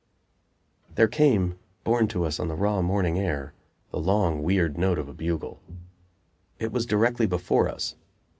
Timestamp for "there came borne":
0.95-2.07